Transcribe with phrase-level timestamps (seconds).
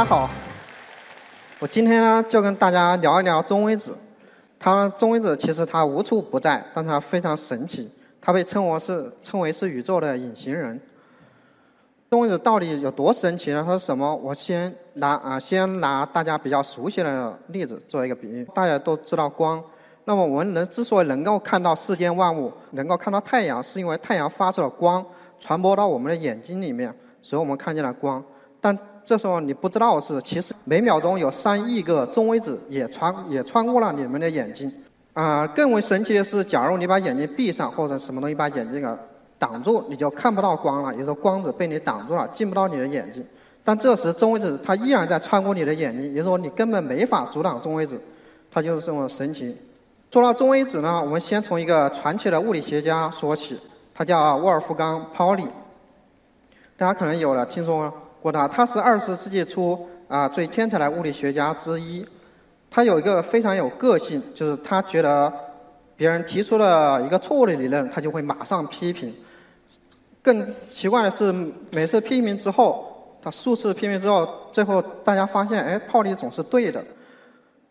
[0.00, 0.30] 大家好，
[1.58, 3.94] 我今天呢就跟大家聊一聊中微子。
[4.58, 7.86] 它中微子其实它无处不在，但它非常神奇，
[8.18, 10.80] 它被称为是称为是宇宙的隐形人。
[12.08, 13.62] 中微子到底有多神奇呢？
[13.66, 14.16] 它是什么？
[14.16, 18.42] 我先拿啊，先拿大家比较熟悉的例子做一个比喻。
[18.54, 19.62] 大家都知道光，
[20.06, 25.04] 那么我们能之所以能够看到世间万物，能够看到太阳，是因为太阳发出了光
[25.38, 28.24] 传播到我们的眼睛里面，所以我们看见了光。
[28.62, 28.78] 但
[29.10, 34.72] 这时候你不知道是，其实每秒钟有三亿个中微子也穿也穿过了你们的眼睛。
[35.14, 38.86] 啊，更为神奇的是，假如你把眼睛闭上或者什么东西把眼睛给
[39.36, 43.26] 挡住，你就看不到光了，也就是光子被你挡住了，进不到你的眼睛。
[43.64, 48.00] 但这时中微子它依然在穿过你的眼睛，也就是说你根本没法阻挡中微子，
[48.48, 49.56] 它就是这么神奇。
[50.12, 53.58] 说到中微子呢，我们先从一个传奇的物理学家说起，
[53.92, 55.44] 他叫沃尔夫冈·泡利。
[56.76, 57.90] 大家可能有了听说。
[57.90, 62.04] 过他，他是二十世纪初啊最天才的物理学家之一。
[62.68, 65.32] 他有一个非常有个性，就是他觉得
[65.96, 69.14] 别人提出了一个错误的理论，他就会马上批评。
[70.22, 71.32] 更奇怪的是，
[71.72, 76.84] 每次批评之后，他数次批评之后，最后大家发现，哎，泡利总是对的。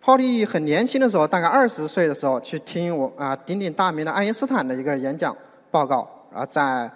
[0.00, 5.36] 泡利很年轻的时候，大概二十岁的时候，去听我啊鼎鼎大名的爱因斯坦的一个演讲
[5.70, 6.88] 报告，啊在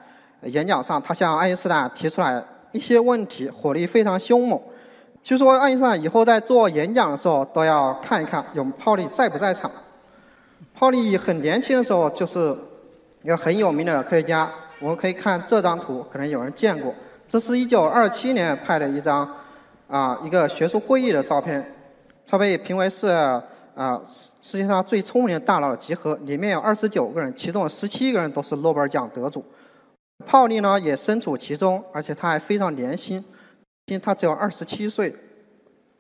[0.43, 2.45] 演讲上，他向爱因斯坦提出来。
[2.73, 4.61] 一些问题火力非常凶猛，
[5.23, 9.71] 据说爱因斯坦以后在做演讲的时候都要看一看有泡利在不在场。
[10.75, 12.57] 泡利很年轻的时候就是
[13.23, 14.51] 一个很有名的科学家，
[14.81, 16.95] 我们可以看这张图，可能有人见过。
[17.27, 19.29] 这是一九二七年拍的一张
[19.89, 21.75] 啊一个学术会议的照片，
[22.27, 24.01] 他被评为是啊
[24.41, 29.45] 世界上最聪明的大脑的集合，里面有二十九个人，其中有十七个人都是诺贝尔奖得主。
[30.29, 33.17] 泡利呢也身处其中，而且他还非常年轻，
[33.87, 35.15] 因为他只有二十七岁。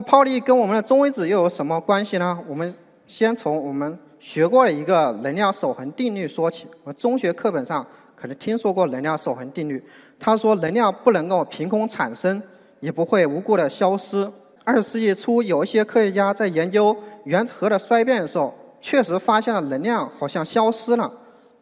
[0.07, 2.39] 泡利跟我们的中微子又有什么关系呢？
[2.47, 2.73] 我们
[3.07, 6.67] 先从我们学过的一个能量守恒定律说起。
[6.85, 7.85] 我们中学课本上
[8.15, 9.83] 可能听说过能量守恒定律。
[10.21, 12.41] 他说能量不能够凭空产生，
[12.81, 14.31] 也不会无故的消失。
[14.63, 16.95] 二十世纪初，有一些科学家在研究
[17.25, 21.11] 原子核的衰变的时候，确实发现了能量好像消失了。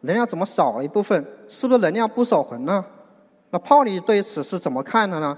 [0.01, 1.25] 能量怎么少了一部分？
[1.49, 2.83] 是不是能量不守恒呢？
[3.49, 5.37] 那泡利对此是怎么看的呢？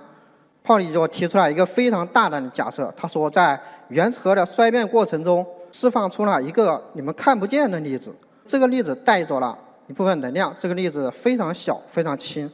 [0.63, 8.13] 泡利就提出来一个非常大胆的假设，他说在原子核的衰变过程中释放出了一个你们看不见的粒子，
[8.45, 12.51] 这个粒子带走了一部分能量，这个粒子非常小、非常轻，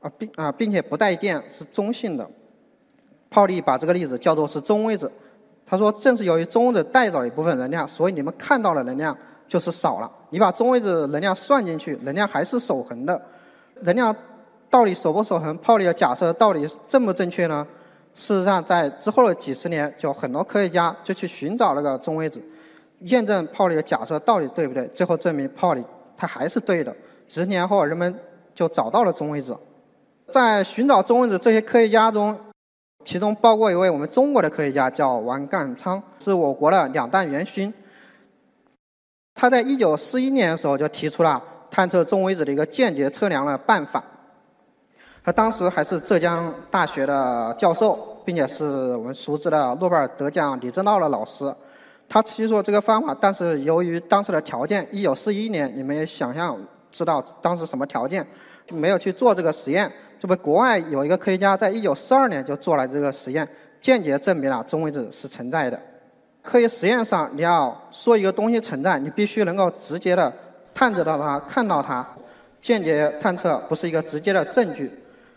[0.00, 2.28] 啊并啊并且不带电，是中性的。
[3.30, 5.10] 泡利把这个粒子叫做是中微子。
[5.66, 9.16] 他说正是由于中微子带走了一部分能量，所以你们看到的能量。
[9.48, 10.12] 就是少了。
[10.30, 13.20] 你把中微子能量算进去，能量还是守恒的。
[13.80, 14.14] 能量
[14.68, 15.56] 到底守不守恒？
[15.58, 17.66] 泡利的假设到底正不正确呢？
[18.14, 22.42] 事实上，在之后的几十年，就很多科学家就去寻找那个中微子，
[23.00, 24.86] 验证泡利的假设到底对不对。
[24.88, 25.84] 最后证明泡利
[26.16, 26.94] 它还是对的。
[27.28, 28.12] 十年后，人们
[28.54, 29.56] 就找到了中微子。
[30.32, 32.36] 在寻找中微子这些科学家中，
[33.04, 37.72] 其中包括一位我们中国的科学家叫王淦昌，是我国的两弹元勋。
[39.40, 41.40] 他在一九四一年的时候就提出了
[41.70, 44.02] 探测中微子的一个间接测量的办法。
[45.22, 48.64] 他当时还是浙江大学的教授，并且是
[48.96, 51.54] 我们熟知的诺贝尔得奖李政道的老师。
[52.08, 56.58] 他提出这个方法，但是由于当时的条件，一九四一年你们也想象
[56.90, 58.26] 知道当时什么条件，
[58.66, 59.88] 就没有去做这个实验。
[60.18, 63.48] 这不，国外有一个科学家在一九四二年就做了这个实验，
[63.80, 65.80] 间接证明了中微子是存在的。
[66.48, 70.32] 科学实验上，你要说一个东西存在，你必须能够直接的
[70.72, 72.06] 探测到它、看到它。
[72.62, 74.90] 间接探测不是一个直接的证据。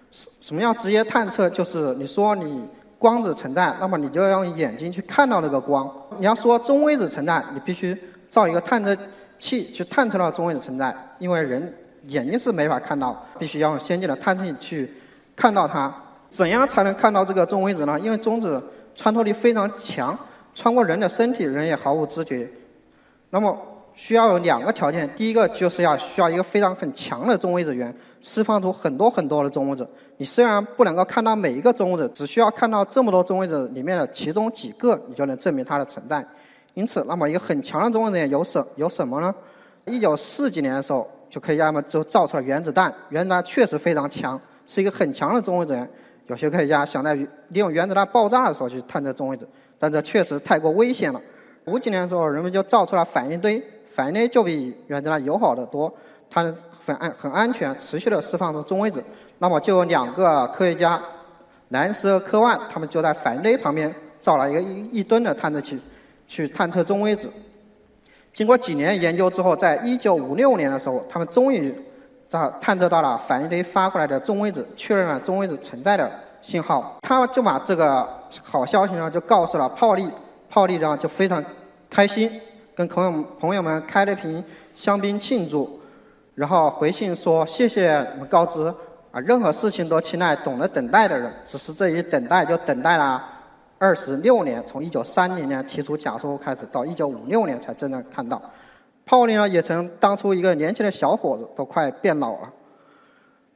[0.09, 1.49] 什什么叫直接探测？
[1.49, 2.65] 就是你说你
[2.97, 5.85] 光子存在，那么你就要用眼睛去看到那个光。
[6.17, 7.93] 你要说中微子存在，你必须
[8.29, 8.95] 造一个探测
[9.37, 11.75] 器去探测到中微子存在，因为人
[12.07, 14.93] 眼睛是没法看到，必须要用先进的探测器去
[15.35, 15.93] 看到它。
[16.29, 17.99] 怎样才能看到这个中微子呢？
[17.99, 18.63] 因为中子
[18.95, 20.17] 穿透力非常强。
[20.53, 22.49] 穿过人的身体，人也毫无知觉。
[23.29, 23.57] 那么，
[23.93, 29.87] 需要有两个条件，第一个就是要需要一个非常很强的中微子源，释放出很多很多的中微子。
[30.17, 36.25] 你虽然不能够看到每一个中微子，只需要看到这么多中微子里面的其中几个，你就能证明它的存在。
[36.73, 39.33] 因此，那么一个很强的中微子源有什有什么呢？
[39.85, 45.89] 一九四几年的时候，就可以让他们就造出了原子弹，原子弹确实非常强，是一个很强的中微子源。
[46.31, 47.27] 有些科学家想在利
[47.59, 49.45] 用原子弹爆炸的时候去探测中微子，
[49.77, 51.21] 但这确实太过危险了。
[51.65, 53.61] 五几年的时候，人们就造出了反应堆，
[53.93, 55.93] 反应堆就比原子弹友好的多，
[56.29, 56.41] 它
[56.85, 59.03] 很安很安全，持续的释放出中微子。
[59.39, 61.01] 那么就有两个科学家，
[61.67, 65.77] 南斯和科万，他们就在反应堆旁边造了一个一一吨的探测器，
[66.29, 67.29] 去探测中微子。
[68.31, 71.75] 经过几年研究之后，在一九五六年的时候，他们终于
[72.31, 76.09] 到探测到了反应堆发过来的中微子，确认了中微子存在的
[76.41, 76.95] 信号。
[77.01, 78.07] 他就把这个
[78.41, 80.09] 好消息呢，就告诉了泡利，
[80.49, 81.43] 泡利呢就非常
[81.89, 82.31] 开心，
[82.73, 84.41] 跟朋友朋友们开了瓶
[84.73, 85.77] 香槟庆祝，
[86.33, 88.73] 然后回信说谢谢你们告知
[89.11, 93.21] 啊，任何事情都青睐懂得等待的人，只是这一等待就等待了。
[93.77, 98.41] 二十六年，从一九三零年提出假说开始，到一九五六年才真正看到。
[99.11, 102.49] Pauli 呢，也曾当初一个年轻的小伙子，都快变老了。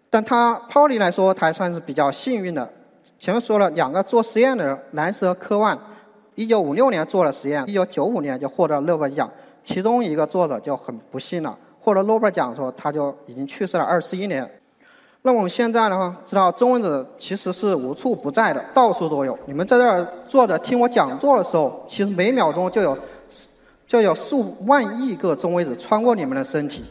[0.10, 2.70] 但他泡利来说，他还算是比较幸运的。
[3.22, 5.80] 前面说了，两个做实验的人，兰斯和科万，
[6.36, 9.32] 一九五六年做了实验，一九九五年就获得诺贝尔奖。
[9.64, 14.60] 其中一个作者就很不幸了，获得诺贝尔奖的时候，他就已经去世了二十一年。
[15.22, 19.40] 那我们现在呢，知道中文子其实是无处不在的，到处都有。
[19.46, 22.96] 你们在这儿坐着听我讲座的时候，其实每秒钟就有
[23.88, 26.84] 就有数万亿个中微子穿过你们的身体。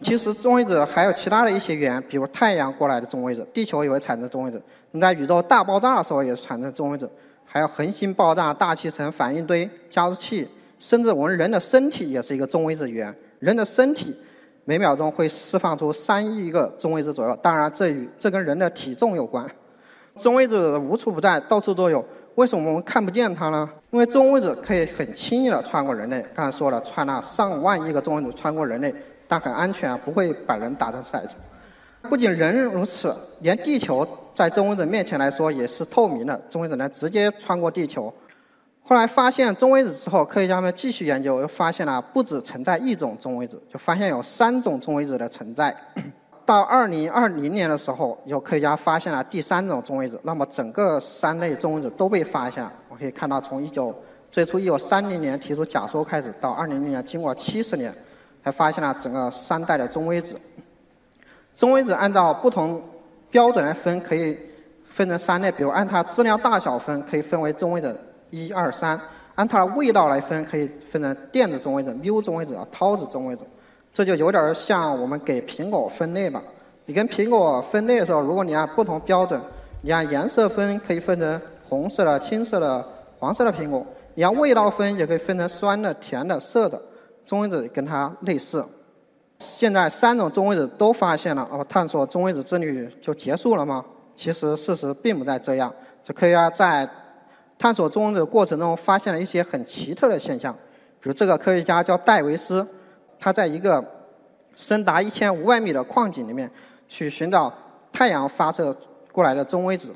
[0.00, 4.60] 其实中微子还有其他的一些源，比如太阳过来的中微子，地球也会产生中微子。
[4.90, 7.10] 你在宇宙大爆炸的时候也是产生中微子，
[7.44, 10.48] 还有恒星爆炸、大气层、反应堆、加速器，
[10.78, 13.14] 甚至我们人的身体也是一个中微子源。
[13.38, 14.16] 人的身体。
[14.64, 19.44] 每秒钟会释放出三亿个中微子左右，当然这与这跟人的体重有关。
[20.16, 22.04] 中微子无处不在，到处都有，
[22.36, 23.68] 为什么我们看不见它呢？
[23.92, 28.92] 因为中微子可以很轻易的穿过人类，刚才说了，穿了上万亿个中微子穿过人类，
[29.28, 31.36] 但很安全，不会把人打成筛子。
[32.08, 38.12] 不仅人如此，连地球在中微子面前来说也是透明的，中微子能直接穿过地球。
[38.82, 45.76] 后来发现中微子之后，科学家们继续研究，又发现了不止存在一种中微子，就发现有三种中微子的存在。
[46.46, 52.72] 到二零二零年的时候，有科学家发现了第三种中微子，那么整个三类中微子都被发现了。
[53.02, 53.92] 可以看到，从一九
[54.30, 57.92] 最初一九三零年提出假说开始，到二零零年，经过七十年，
[58.44, 60.36] 才发现了整个三代的中微子。
[61.56, 62.80] 中微子按照不同
[63.28, 64.38] 标准来分，可以
[64.84, 68.00] 分成三类，比如按它质量大小分，可以分为中微子。
[68.30, 68.98] 一二三，
[69.34, 73.44] 按它的味道来分，可以分成电子中微子、缪中微子、涛子中微子。
[73.92, 76.40] 这就有点像我们给苹果分类吧。
[76.86, 79.38] 你跟苹果分类的时候，如果你按不同标准，
[79.82, 81.40] 你按颜色分，可以分成
[81.72, 82.86] 红色的、青色的、
[83.18, 83.82] 黄色的苹果；
[84.14, 86.78] 你按味道分，也可以分成酸的、甜的、涩的。
[87.24, 88.62] 中微子跟它类似。
[89.38, 93.82] 现在三种中微子都发现了，哦，探索中微子之旅就结束了吗？
[94.14, 95.72] 其实事实并不在这样。
[96.04, 96.86] 这科学家在。
[97.58, 100.52] 探索中微子过程中，发现了一些很奇特的现象，
[100.98, 102.66] 比如这个科学家叫戴维斯，
[103.20, 103.84] 他在一个
[104.56, 106.50] 深达一千五百米的矿井里面
[106.88, 107.52] 去寻找
[107.92, 108.76] 太阳发射
[109.12, 109.94] 过来的中微子。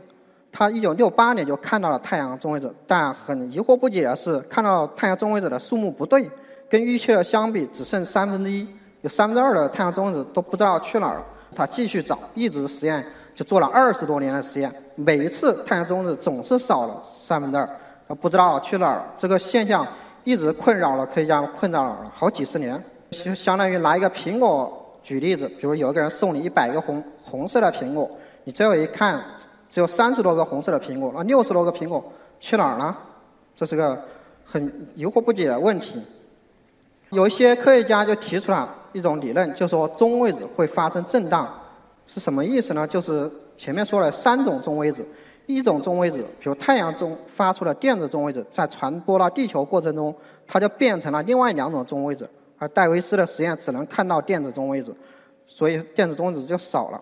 [0.59, 6.27] 他一九六八年就看到了太阳中微子，但很疑惑不解的是，看到太阳中微子的数目不对，
[6.67, 8.67] 跟预期的相比只剩三分之一，
[9.03, 11.25] 有三分之二的太阳中微子都不知道去哪儿了。
[11.55, 13.05] 他继续找，一直实验。
[13.35, 17.69] 就做了二十多年的实验，每一次太阳中子总是少了三分之二，
[18.19, 19.05] 不知道去哪儿了。
[19.19, 19.87] 这个现象
[20.25, 22.83] 一直困扰了科学家，困扰了好几十年。
[23.11, 24.73] 就相当于拿一个苹果
[25.03, 28.11] 举例子，比如有一个人送你一百个红红色的苹果，
[28.45, 29.23] 你最后一看
[29.69, 32.03] 只有三十多个红色的苹果，那六十多个苹果
[32.41, 32.97] 去哪儿了？
[33.55, 34.01] 这是个
[34.45, 36.03] 很疑惑不解的问题。
[37.11, 41.49] 有一些科学家就提出了一种理论，就说中微子会发生震荡。
[42.07, 42.87] 是什么意思呢？
[42.87, 45.05] 就是前面说了三种中微子，
[45.47, 50.15] 一种中微子，比如太阳中发出的电子中微子，在传播到地球过程中，
[50.47, 52.29] 它就变成了另外两种中微子。
[52.59, 54.95] 而戴维斯的实验只能看到电子中微子，
[55.47, 57.01] 所以电子中微子就少了。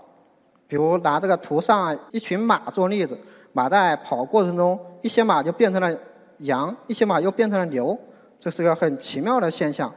[0.66, 3.18] 比如拿这个图上一群马做例子，
[3.52, 5.96] 马在跑过程中，一些马就变成了
[6.38, 7.98] 羊，一些马又变成了牛，
[8.40, 9.92] 这是个很奇妙的现象。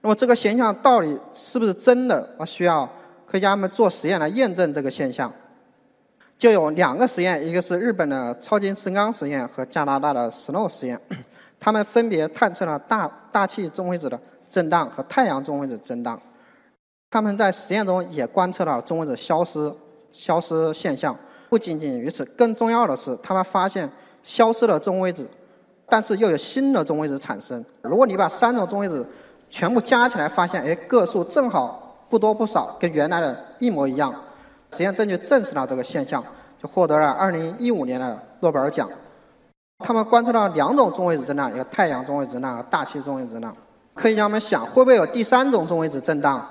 [0.00, 2.28] 那么这个现象到底是不是真的？
[2.38, 2.88] 啊，需要。
[3.26, 5.32] 科学家们做实验来验证这个现象，
[6.38, 11.00] 就有两个实验，一个是日本的超级磁钢实验和加拿大的 SNOW 实验，
[11.58, 16.20] 他们分别探测了大大气中微子的震荡和太阳中微子震荡。
[17.14, 19.72] 他们在实验中也观测到了中微子消失、
[20.10, 21.16] 消失现象。
[21.48, 23.88] 不仅仅于此，更重要的是，他们发现
[24.24, 25.24] 消失了中微子，
[25.88, 27.64] 但是又有新的中微子产生。
[27.82, 29.06] 如果你把三种中微子
[29.48, 34.12] 全部加起来，发现哎个数正好不多不少，跟原来的一模一样。
[34.72, 36.20] 实验证据证实了这个现象，
[36.60, 38.90] 就获得了2015年的诺贝尔奖。
[39.84, 43.56] 他们观测到两种中微子震荡，一个太阳中微子震荡大气中微子震荡。
[43.94, 46.44] 科学家们想，会不会有第三种中微子震荡？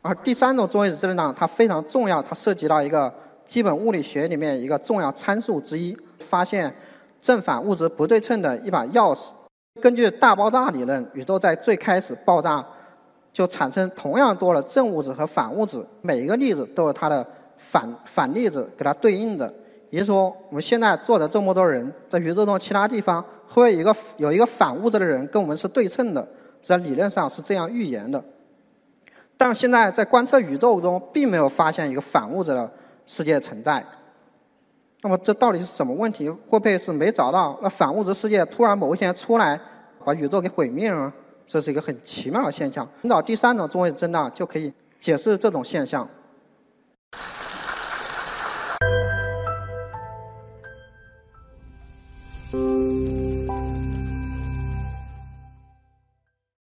[0.00, 3.12] 而第三种中微子震荡它非常重要，它涉及到一个
[3.46, 6.72] 基本物理学里面一个重要参数之一，发现
[7.20, 9.30] 正反物质不对称的一把钥匙。
[9.80, 12.64] 根据大爆炸理论，宇宙在最开始爆炸
[13.32, 17.26] 就产生同样多的正物质和反物质，每一个粒子都有它的
[17.56, 19.52] 反反粒子给它对应的。
[19.90, 26.26] 也就是说，我们现在坐着这么多人，在宇宙中其他地方会有一个有一个反物质的人跟我们是对称的，
[26.62, 28.22] 在理论上是这样预言的。
[29.38, 32.70] 但现在在观测宇宙中，并没有发现一个反物质的
[33.06, 33.82] 世界存在。
[35.00, 36.28] 那么这到底是什么问题？
[36.28, 37.56] 会不会是没找到？
[37.62, 39.58] 那反物质世界突然某一天出来，
[40.04, 41.10] 把宇宙给毁灭了？
[41.46, 42.86] 这是一个很奇妙的现象。
[43.00, 46.06] 寻找第三种中微子震荡就可以解释这种现象。